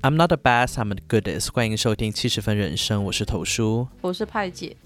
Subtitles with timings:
[0.00, 1.50] I'm not the best, I'm the goodest。
[1.52, 4.76] 欢迎收听七十分人生，我是头叔，我是派姐。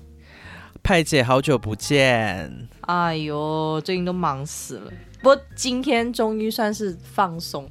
[0.83, 2.67] 派姐，好久不见。
[2.81, 4.91] 哎呦，最近都忙死了。
[5.19, 7.71] 不过今天终于算是放松。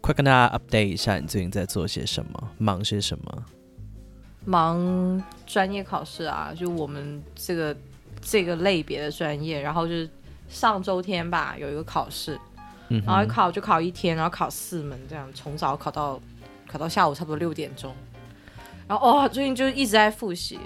[0.00, 2.50] 快跟大家 update 一下，你最近在做些什么？
[2.56, 3.44] 忙些什么？
[4.46, 7.76] 忙专业考试啊，就我们这个
[8.22, 10.08] 这个类别的专业，然后就是
[10.48, 12.40] 上周天吧，有一个考试，
[12.88, 16.18] 然后一考就考一天，然后考四门，这样从早考到。
[16.74, 17.94] 考到下午差不多六点钟，
[18.88, 20.58] 然后哦，最近就一直在复习，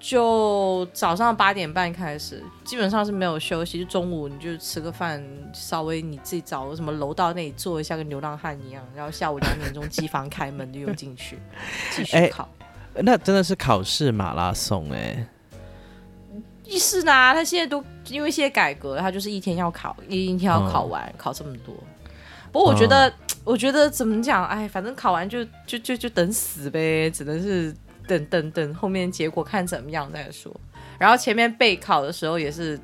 [0.00, 11.38] 就早上八点半开始，基本上是没有休息，就中午你就吃个饭，稍微你自己找个什么楼道那里坐一下，跟流浪汉一样，然后下午两点钟机房开门就又进去
[11.92, 12.48] 继续考。
[12.94, 15.24] 那真的是考试马拉松哎！
[16.64, 17.12] 意思呢？
[17.12, 21.72] 他现在都因为现在改革，他就是一天要考，一天要考完，考这么多。
[22.54, 23.12] 不过我觉得。
[23.44, 27.70] 我觉得怎么讲，哎，反正考完就就就就等死呗，只能是
[28.08, 30.50] 等等等后面结果看怎么样再说。
[30.98, 32.80] 然后前面备考的时候也是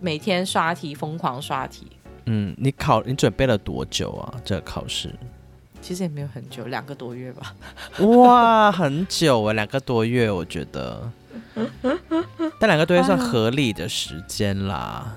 [0.00, 1.86] 每天刷题，疯狂刷题。
[2.26, 4.34] 嗯，你考你准备了多久啊？
[4.44, 5.08] 这个考试
[5.80, 7.54] 其实也没有很久，两个多月吧。
[8.00, 11.10] 哇，很久啊，两个多月，我觉得，
[12.60, 15.16] 但两个多月算合理的时间啦。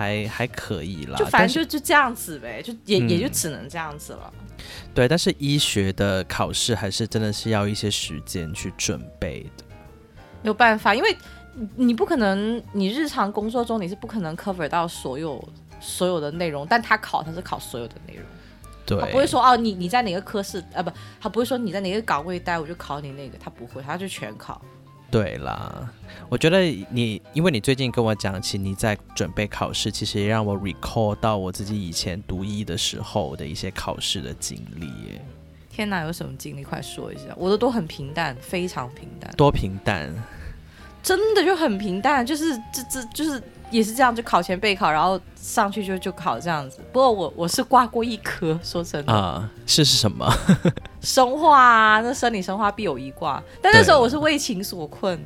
[0.00, 4.32] 还还可以啦，就反正就就这样子呗，就也也就只能这样子了。
[4.94, 9.64] 对，但是医学的考试还是真的是要一些时间去准备的。
[10.40, 11.14] 没有办法，因为
[11.76, 15.46] 你不可能，你日常工作中你是不可能 cover 到所有
[15.80, 18.24] 所有的内容，但他考他是考所有的内容。
[18.86, 20.82] 对，他不会说哦，你你在哪个科室啊？
[20.82, 20.90] 不，
[21.20, 24.62] 他不会说你在哪个岗位待，我就考你那个，他不会，他就全考。
[25.10, 25.90] 对啦，
[26.28, 34.86] 我觉得你，因为你最近跟我讲起你在准备考试，其实也让我 recall 到我自己以前读医的时候的一些考试的经历。
[34.86, 35.24] 耶，
[35.68, 36.62] 天哪，有什么经历？
[36.62, 37.34] 快说一下！
[37.36, 40.12] 我的都很平淡，非常平淡，多平淡，
[41.02, 43.42] 真的就很平淡，就是这这就是。
[43.70, 46.78] 也是这样，就考前备考，然后上去就就考这样子。
[46.92, 50.28] 不过我我是挂过一科，说真的啊，是是什么？
[51.00, 53.42] 生化啊，那生理生化必有一挂。
[53.62, 55.18] 但那时候我是为情所困。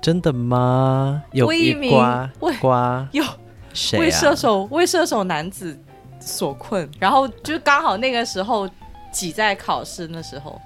[0.00, 1.22] 真的吗？
[1.32, 1.92] 有一名
[2.40, 3.24] 为瓜有
[3.72, 5.78] 谁为射手为射手男子
[6.18, 8.68] 所困，然后就刚好那个时候
[9.12, 10.60] 挤在考试那时候，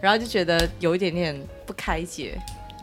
[0.00, 2.36] 然后就觉得有一点点不开解。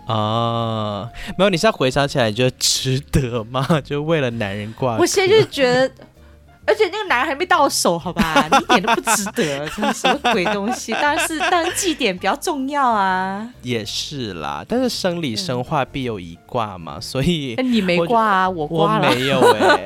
[0.08, 3.66] 啊，没有，你现在回想起来，你觉得值得吗？
[3.84, 4.97] 就为了男人挂？
[4.97, 5.91] 我现在就觉得，
[6.68, 10.94] 而且那个男人还没到手，好吧，你一点都不值得，真的什么鬼东西？
[11.02, 13.47] 但是，但是绩点比较重要啊。
[13.62, 19.80] 也是啦，但是生理生化必有一挂嘛，所以你没挂啊，我挂了，我没有哎，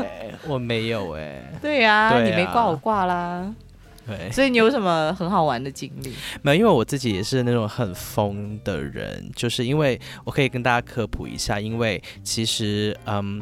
[0.48, 3.54] 我没有哎，对呀，你没挂，我挂啦。
[4.07, 6.13] 对， 所以你有什么很好玩的经历？
[6.41, 13.41] 没有，因为我自己也是那种很疯的人，就是因为我可以跟大家科普一下，因为其实，嗯，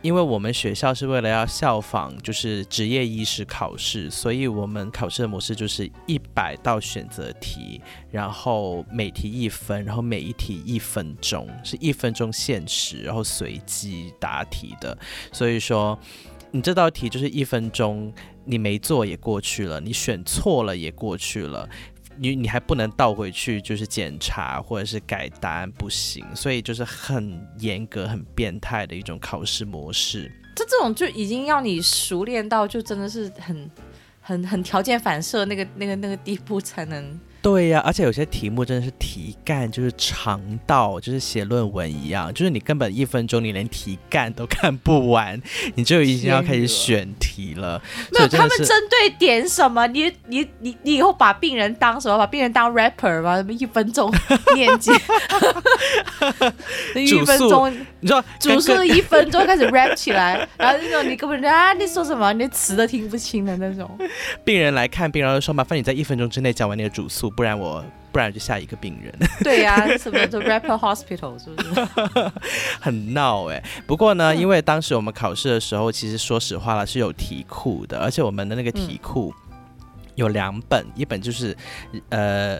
[0.00, 14.96] 因为我们学校是为了要效仿就是职业医师考试，所以我们考试的模式就是一百道选择题，然后每题一分，然后每一题一分钟，是一分钟限时，然后随机答题的，
[15.32, 15.98] 所以说
[16.52, 18.12] 你这道题就是一分钟。
[18.46, 21.68] 你没做也过去了，你选错了也过去了，
[22.16, 30.32] 你你还不能倒回去就是检查或者是改答案不行，所以就是很严格、很变态的一种考试模式。
[30.54, 33.70] 这这种就已经要你熟练到就真的是很
[34.20, 37.20] 很很条件反射那个那个那个地步才能。
[37.46, 45.40] 对呀，而且有些题目真的是题干就是长到就是写论文一样，就是你根本一分钟你连题干都看不完，
[45.76, 47.80] 你就已经要开始选题了。
[48.10, 49.86] 没有，他们针对点什么？
[49.86, 52.18] 你你你你以后把病人当什么？
[52.18, 53.36] 把病人当 rapper 吗？
[53.36, 54.12] 什么一分钟
[54.56, 54.92] 念经？
[56.96, 62.32] 一分钟，你说主诉一分钟开始 rap 起来，然后那种你根本啊你说什么？
[62.32, 63.88] 你词都听不清的那种。
[64.42, 67.32] 病人来看病，然后说麻烦你在一分钟之内讲完你的主诉。
[67.36, 69.12] 不然我不然就下一个病人。
[69.44, 71.86] 对呀，什么就 rapper hospital 是不是？
[72.80, 73.62] 很闹哎。
[73.86, 79.34] 不过呢，因为当时我们考试的时候，其实说实话了是有题库的，而且我们的那个题库
[80.14, 81.54] 有两本，一本就是
[82.08, 82.58] 呃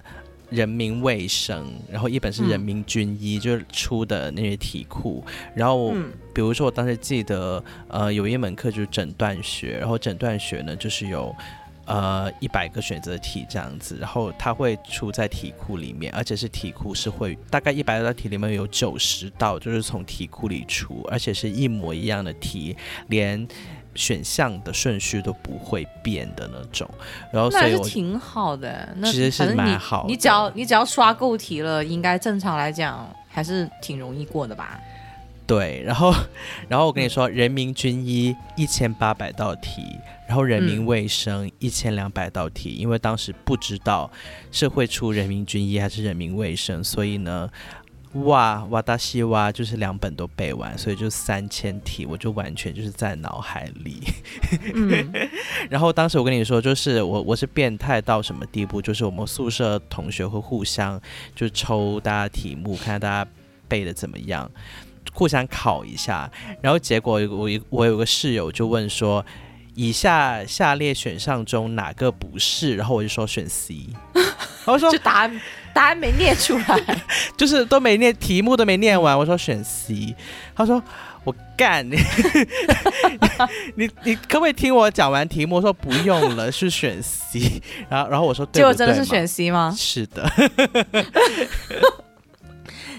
[0.51, 5.25] 人民卫生，然后一本是人民军医，就是出的那些题库。
[5.55, 5.95] 然后
[6.35, 11.35] 比如说我当时记得呃有一门课就是诊断学，然后诊断学呢就是有。
[11.87, 22.77] 呃一百个选择题这样子，然后它会出在题库里面，而且是题库是会大概一百道题里面有九十道就是从题库里出，而且是一模一样的题，
[23.09, 23.49] 连。
[23.97, 26.87] 选项的顺序都不会变的那种，
[27.33, 30.05] 然后所以我挺好的，那其实是蛮好。
[30.07, 34.79] 你只要你只要刷够题了，应该正常来讲还是挺容易过的吧？
[35.47, 36.13] 对，然后
[36.69, 39.83] 然后我跟你说，人民军医一千八百道题，
[40.27, 44.11] 然后人民卫生一千两百道题，因为当时不知道
[44.51, 47.49] 是会出人民军医还是人民卫生，所以呢。
[48.25, 54.01] 哇哇大西哇，就是两本都背完，所以就三千题，我就完全就是在脑海里。
[54.73, 55.13] 嗯，
[55.69, 60.99] 然后当时我跟你说，就是我我是变态到什么地步，就是我们宿舍同学会互相
[61.35, 63.31] 就抽大家题目，看大家
[63.69, 64.51] 背的怎么样，
[65.13, 66.31] 互相考一下。
[66.61, 69.25] 然后结果我我有个室友就问说，
[69.75, 72.77] 以下下列选项中哪个不是？
[72.77, 73.89] 然后我就说选 C。
[74.15, 75.41] 然后说就答案
[75.73, 77.03] 答案没念出来，
[77.39, 79.17] 就是都没念题目都没念完。
[79.17, 80.13] 我说选 C，
[80.57, 80.83] 他说
[81.23, 81.97] 我干 你，
[83.77, 85.57] 你你可不可以听我讲完题目？
[85.57, 87.63] 我说不用了，是选 C。
[87.89, 89.73] 然后然后我说结果真的是选 C 吗？
[89.79, 90.29] 是的。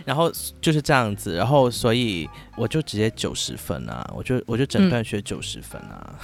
[0.07, 0.31] 然后
[0.61, 6.15] 就是这样子，然后所以我就直接九十分啊，我就我就整段学九十分啊。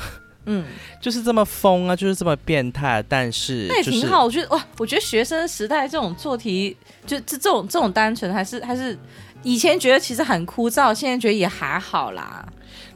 [0.45, 0.63] 嗯，
[1.01, 4.23] 就是这么疯啊，就是这么变态，但是那也挺好。
[4.23, 8.97] 我觉得哇，我觉得学生时代这种做题，就这这种这种单纯，还是还是
[9.43, 12.45] 以前觉得其实很枯燥，现在觉得也还好啦。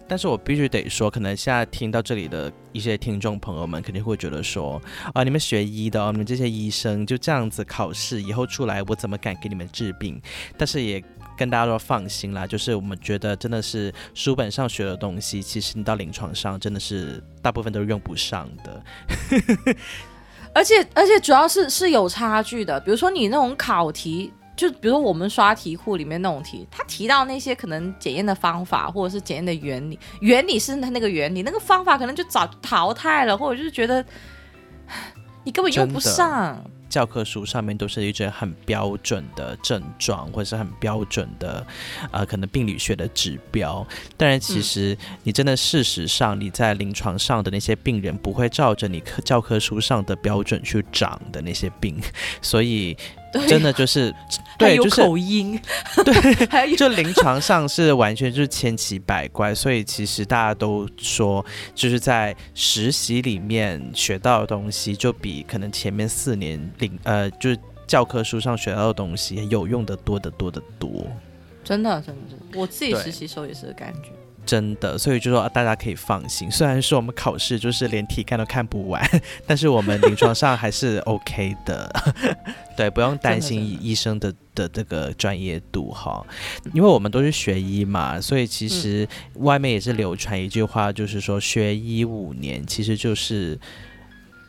[0.07, 4.81] 但是我必须得说，可能现在听到这里的一些听众朋友们肯定会觉得说
[5.13, 10.21] 啊，你们学医的，你们这些医生就这样子考试，以后出来我怎么敢给你们治病？
[10.57, 11.03] 但是也。
[11.37, 18.83] 跟大家说放心啦，就是我们觉得真的是书本上学的东西，其实你到临床上真的是大部分都是用不上的。
[20.51, 34.03] 而且而且主要是是有差距的，比如说你那种考题，就比如说我们刷题库里面那种题，他提到那些可能检验的方法或者是检验的原理，原理是那个原理，那个方法可能就早淘汰了，或者就是觉得
[35.45, 36.59] 你根本用不上。
[36.89, 41.67] 教科书上面都是一些很标准的症状，或者是很标准的，
[42.11, 43.85] 呃，可能病理学的指标。
[44.15, 51.99] 但是，其实你真的事实上你在临床上的那些病人，不会照着你科教科书上的标准去长的那些病，
[52.41, 52.97] 所以。
[53.45, 54.13] 真的就是，
[54.57, 55.59] 对，就是口音，
[56.03, 61.45] 对， 就临床上是完全就是千奇百怪，所以其实大家都说，
[61.75, 71.05] 就是在实习里面学到的东西，就比可能前面四年领呃，就是教科书上学到的东西有用的多得多得多。
[71.63, 74.09] 真的，真的，真的，我自己实习时候也是感觉。
[74.47, 76.49] 真的，所以就说大家可以放心。
[76.49, 79.07] 虽然说我们考试就是连题干都看不完，
[79.45, 81.93] 但是我们临床上还是 OK 的。
[82.77, 86.25] 对，不用担心医生的的这个专业度哈，
[86.73, 93.59] 因为我们都是学医嘛，所以其实外面也是流传一句话，就是说学医五年，其实就是。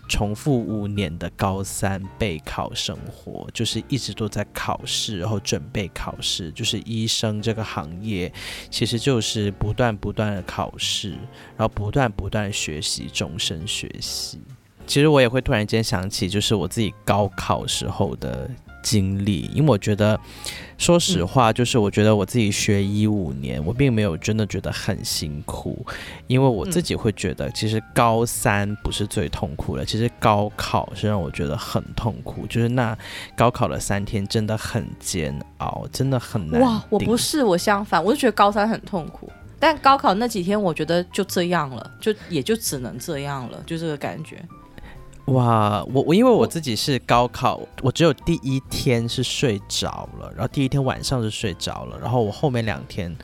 [0.09, 6.51] 重复五年的高三备考生活，就是一直都在考试，然后准备考试。
[6.53, 8.33] 就是医生这个行业，
[8.71, 11.11] 其实就是不断不断的考试，
[11.57, 14.41] 然后不断不断学习，终身学习。
[14.87, 18.51] 其实我也会突然间想起，就是我自己高考时候的。
[18.89, 20.19] 经历，因为我觉得，
[20.79, 25.85] 说实话，就是我觉得我自己学医五年，我并没有真的觉得很辛苦，
[26.27, 32.97] 因为我自己会觉得，其实高三不是最痛苦的，其实高考是让我觉得很痛苦，就是那
[33.37, 36.59] 高考的三天真的很煎熬，真的很难。
[36.63, 44.43] 哇，我不是，我相反，我就觉得高三很痛苦，但高考那几天，我觉得就这样了，就也就只能这样了，就这个感觉。
[45.29, 53.15] 哇，我我因为我自己是高考，我只有第一天是睡着了，然后第一天晚上是睡着了，然后我后面两天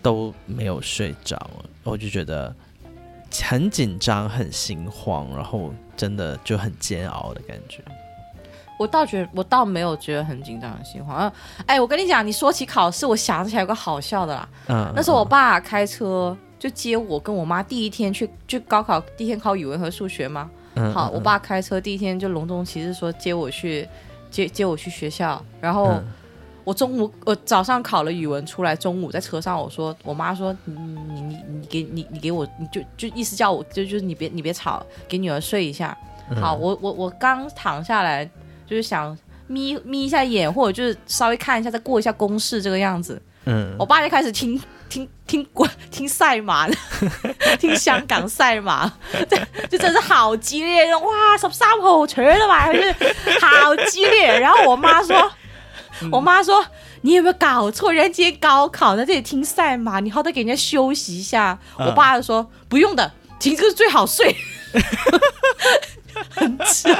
[0.00, 1.38] 都没有睡着，
[1.84, 2.54] 我就觉得
[3.42, 7.82] 很紧张、很心慌，然后真的就很煎熬的感觉。
[8.78, 11.30] 我倒觉得，我倒没有觉得很紧张、很心慌。
[11.66, 14.48] 哎，我跟你讲，你说起考试，我想起来有个好笑的啦。
[14.68, 20.26] 嗯，那时候我爸开车就接我跟我妈第一天去，就高考第一天考语文和数学
[20.74, 20.92] 吗？
[20.92, 23.88] 好，我爸开车第一天就隆重其事说接我去，
[24.30, 25.44] 接接我去学校。
[25.60, 26.00] 然后
[26.64, 35.96] 我中午我早上考了语文出来，中午在车上我说，我妈说你你你你给你你给我你就就意思叫我就就是你别你别吵，给女儿睡一下。
[36.40, 38.24] 好，我我我刚躺下来
[38.66, 39.16] 就是想
[39.48, 43.20] 眯眯一下眼，或者就是稍微看一下再过一下公式这个样子。
[43.44, 44.58] 嗯，我爸就开始听。
[44.92, 46.68] 听听过听赛马，
[47.58, 48.92] 听香港赛马，
[49.26, 49.38] 这
[49.70, 50.94] 这真是好激烈！
[50.94, 52.94] 哇，十三号取了嘛，就是
[53.40, 54.38] 好激烈。
[54.38, 55.32] 然后我妈说，
[56.12, 56.62] 我妈说，
[57.00, 57.90] 你有没有搞错？
[57.90, 61.58] 人家今天高考在这里听赛马，你好歹给人家休息一下。
[61.78, 64.36] 我爸就说，不用的，听这个最好睡。
[66.28, 66.94] 很扯，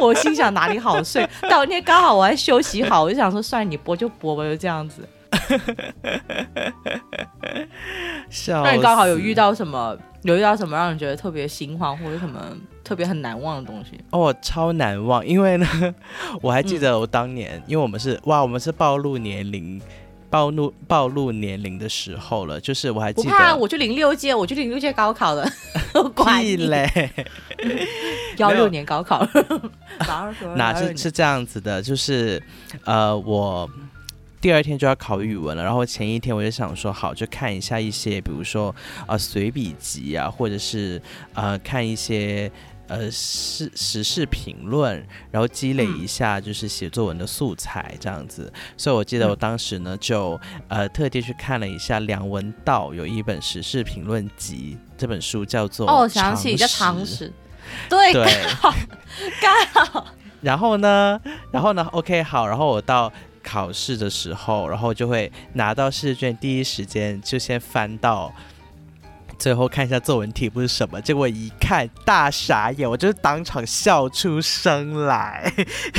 [0.00, 1.24] 我心想哪里好睡？
[1.48, 5.08] 当天刚好我还休息好，我就想说，算了，你播就播吧，就这样子。
[8.62, 9.96] 那你刚好有遇到什么？
[10.22, 12.40] 有遇到什么让你觉得特别心慌，或者什么
[12.82, 13.98] 特别很难忘的东西？
[14.10, 15.66] 哦，超难忘，因为呢，
[16.42, 19.80] 我还记得我当年，因为我们是哇，我们是暴露年龄。
[20.30, 25.42] 暴露暴露年龄的时候了，就是我还记得，我就零六届，我就零六届高考的，
[26.14, 27.10] 屁嘞，
[28.36, 29.26] 幺六年高考，
[30.54, 31.80] 哪是是这样子的？
[31.80, 32.42] 就是
[32.84, 33.66] 呃，我
[34.40, 38.74] 第二天就要考语文了，然后前一天我就想说，好，就看一下一些，比如说
[39.06, 41.00] 啊随笔集啊，或者是
[41.34, 42.50] 呃看一些。
[42.90, 48.50] 呃，时时事评论，然后积累一下就是写作文的素材这样子。
[48.78, 57.30] 所以我记得我当时呢，就呃特地去看了一下梁文道有一本时事评论集，这本书叫做哦，想起叫常识，
[57.90, 58.74] 对，刚好
[59.42, 60.06] 刚好。
[60.40, 68.32] 然后呢，然后呢，OK 好，然后我到考试的时候，然后就会拿到试卷，第一时间就先翻到。
[69.38, 75.48] 最后看一下作文题目是什么，结果一看大傻眼，我就是当场笑出声来。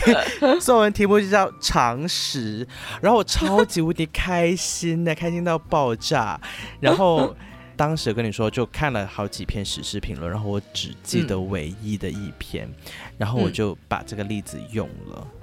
[0.59, 2.67] 作文题目就叫常识，
[3.01, 6.37] 然后我超级无敌开心的，开心到爆炸。
[6.81, 7.33] 然后
[7.77, 12.69] 当时跟你说，就看了好几篇时事评论，然后我只记得唯一的一篇，
[13.17, 15.25] 然后我就把这个例子用了。
[15.25, 15.38] 嗯，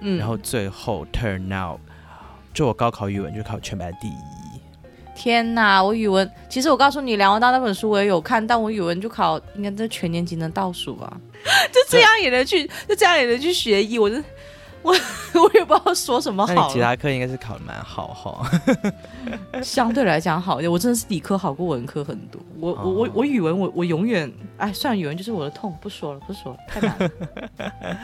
[0.00, 1.80] 然后最后 turn out，
[2.54, 4.12] 就我高考语文就考全班第一。
[5.14, 11.20] 天呐，我语文其实我告诉你，梁文道那本书我也有看，但我语文就考应该在全年级能倒数吧？
[11.72, 14.16] 就这样也能去，就这样也能去学医，我就
[14.82, 14.94] 我
[15.34, 16.68] 我也不知道说什么好。
[16.68, 18.50] 其他科应该是考的蛮好哈，
[19.62, 20.70] 相对来讲好一点。
[20.70, 22.40] 我真的是理科好过文科很多。
[22.58, 27.10] 我我我我语文我我永远哎，算了，语文就是我的痛，不说了不说了，太难了。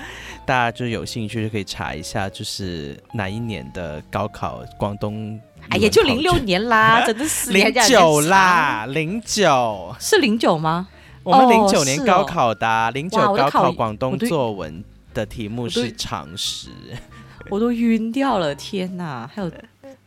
[0.46, 5.40] 大家就有兴趣就可以查一下，就是哪一年的高考广东。
[5.70, 10.88] 哎呀，就零六年啦，真的是零九啦，零九是零九吗？
[11.22, 16.68] 我们零九年高考的，零九高考广东作文的题目是常识，
[17.48, 19.30] 我都晕掉了，天哪！
[19.32, 19.50] 还有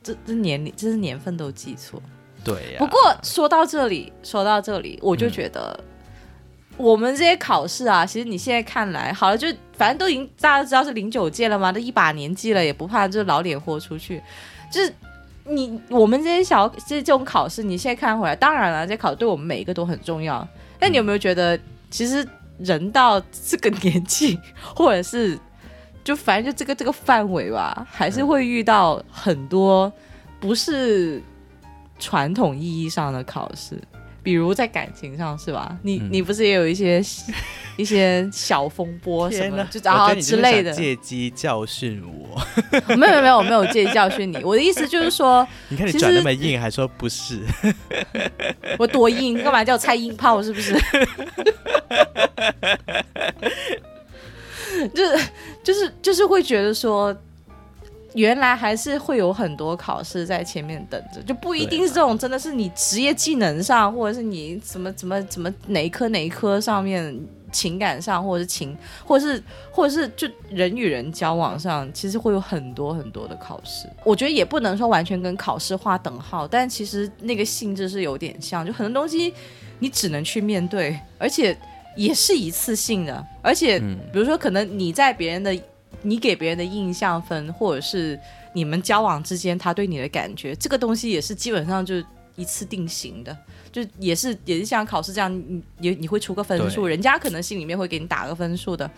[0.03, 2.01] 这这年龄，这是年份都记错，
[2.43, 2.77] 对呀。
[2.77, 5.79] 不过说到这里，说到这里，我就觉得
[6.75, 9.47] 我们这些考试啊，其实你现在看来，好了，就
[9.77, 14.21] 反正都已经大家都知道是零九届了嘛，都一把年纪了，也不怕就老脸豁出去，
[14.71, 14.93] 就是。
[15.49, 20.45] 你我们这些小这这种考试，你现在看回来，当然了，这考对我们每一个都很重要。
[20.77, 21.57] 但你有没有觉得，
[21.89, 22.27] 其实
[22.59, 24.39] 人到这个年纪，
[24.75, 25.37] 或者是
[26.03, 29.91] 就反正就这个这个范围吧，还是会遇到很多
[30.39, 31.21] 不是
[31.99, 33.81] 传统意义上的考试。
[34.27, 35.77] 比如在感情上是吧？
[35.83, 37.01] 你你不是也有一些
[37.77, 42.37] 一些小风波什么，就然后之类的，借机教训我？
[42.97, 44.43] 没有没有没有借机教训你。
[44.43, 47.39] 我的意思就是说， 你看你转那么硬，还说不是？
[48.77, 49.41] 我多硬？
[49.41, 50.43] 干嘛叫猜硬炮？
[50.43, 50.73] 是不是？
[54.93, 55.19] 就是
[55.63, 57.15] 就是就是会觉得说。
[58.17, 67.15] 原来还是会有很多考试在前面等着，就不一定是这种，真的是你职业技能上，或者是你怎么怎么怎么哪一科哪一科上面
[67.51, 73.87] 情感上，或者是情，或者是或者是就人与人交往上，其实会有很多很多的考试。
[74.03, 79.31] 我觉得也不能说完全跟考试划等号，但其实那个性质是有点像，就很多东西
[79.77, 81.55] 你只能去面对，而且
[81.95, 83.79] 也是一次性的，而且
[84.11, 85.55] 比如说可能你在别人的。
[86.01, 88.19] 你给别人的印象分，或者是
[88.53, 91.95] 你们交往之间他对你的感觉，这个东西也是基本上就
[92.35, 93.35] 一次定型的，
[93.71, 98.89] 就也是也是像考试这样，你你你会出个分数，人家可能心里面会给你打个分数的，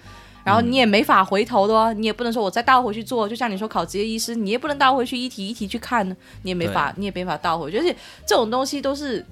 [0.44, 9.26] 然后你也没法回头的哦，你也不能说我再倒回去做，就像你说考职业医师，你也不能倒回去一题一题去看呢，你也没法你也没法倒回去，而且这种东西都是。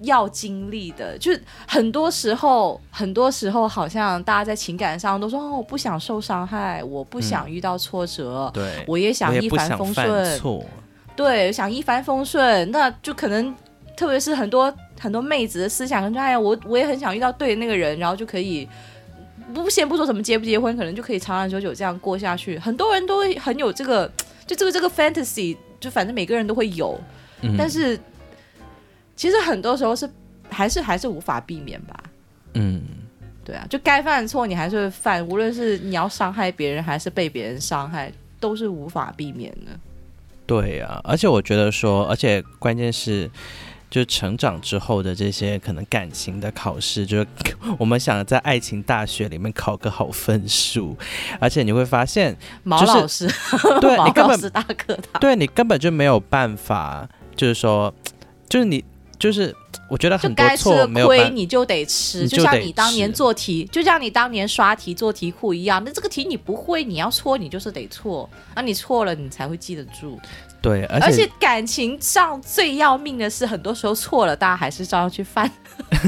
[0.00, 10.40] 要经历的，就是很多时候，很多时候好像大家在情感上都说哦，我不想受伤害，我不想遇到挫折，对，我也想一帆风顺，
[11.16, 13.54] 对，想一帆风顺，那就可能
[13.96, 18.68] 特别是很多很多妹子的思想，说哎呀，我我也很想遇到对的那个人，然后就可以
[19.54, 22.58] 不先不说什么结不结婚，可能就可以长长久久这样过下去。
[22.58, 24.10] 很多人都很有这个，
[24.46, 26.98] 就这个这个 fantasy，就反正每个人都会有。
[27.58, 27.98] 但是
[29.16, 30.08] 其实很多时候是
[30.48, 32.04] 还是还是无法避免吧。
[32.54, 32.82] 嗯，
[33.44, 39.72] 对啊，就该犯的错你还是会犯，无论是你要伤害别人还是被别人伤害，都是无法避免的。
[40.46, 43.30] 对呀，而且我觉得说，而且关键是。
[43.90, 47.26] 就成长之后的这些可能感情的考试，就是
[47.78, 50.96] 我们想在爱情大学里面考个好分数，
[51.38, 53.28] 而且你会发现，毛老师，
[53.80, 57.94] 对你根本大课堂，对你根本就没有办法，就是说，
[58.48, 58.84] 就是你
[59.18, 59.54] 就是，
[59.88, 70.18] 我觉得很多错没有亏你就得吃，就像你当年做题，就像你当年刷题做题库一样，那这个题你不会，你要错你就是得错，啊，你错了你才会记得住。
[70.64, 75.50] 对，而且感情上最要命的是，很多时候错了，大家还是照样去犯。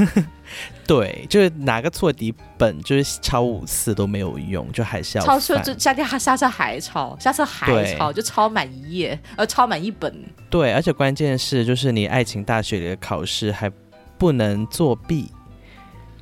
[0.87, 10.11] 对，就是拿个错题本，就是抄五次都没有用，就还是要抄错，就下次下次还抄，下次还抄，就抄满一页，呃，抄满一本。
[10.49, 13.71] 对，而且关键是，就是你爱情大学里的考试还
[14.17, 15.29] 不能作弊。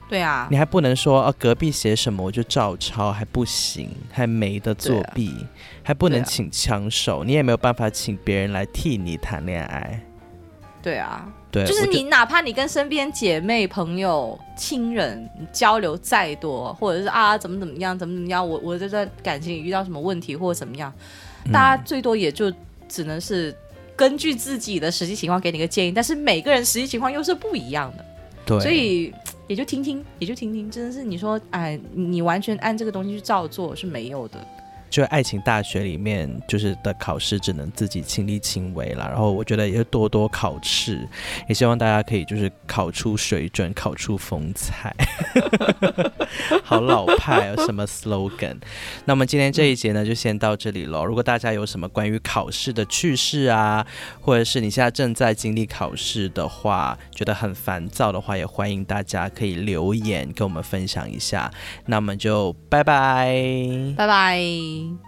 [0.08, 5.34] 对啊，你还不能说哦，隔壁写什么我就照抄，还不行，还没得作弊，
[5.82, 10.00] 还不能请枪手，你也没有办法请别人来替你谈恋爱。
[10.84, 20.94] 对啊，对，就是你哪怕你跟身边姐妹、朋友、亲人交流再多，或者是啊怎么怎么样，怎么怎么样，我我这段感情遇到什么问题或者怎么样，
[21.52, 22.54] 大家最多也就
[22.88, 23.58] 只能是
[23.96, 28.06] 根据自己的实际情况给你个建议，但是每个人实际情况又是不一样的，
[28.46, 29.12] 对，所以。
[29.48, 34.46] 也就听听，也就听听，真的是你说，哎，你完全按这个东西去照做是没有的。
[34.88, 39.06] 就爱情大学里面，就是的考试只能自己亲力亲为了。
[39.10, 41.06] 然后我觉得也多多考试，
[41.50, 44.96] 也希望大家可以就是考出水准，考出风采。
[46.66, 48.58] 好老派哦， 什么 slogan？
[49.06, 51.06] 那么今天这一节呢，就先到这里了。
[51.06, 53.86] 如果大家有什么关于考试的趣事啊，
[54.20, 61.52] 或者是你现在正在经历考试的话，觉得很烦躁的话，也欢迎大家可以留言跟我们分享一下。
[61.86, 63.36] 那么就拜拜，
[63.96, 65.05] 拜拜。